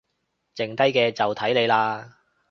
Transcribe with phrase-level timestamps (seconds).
[0.55, 2.13] 剩低嘅就睇你喇